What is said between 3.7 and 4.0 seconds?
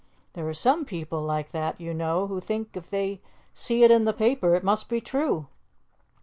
it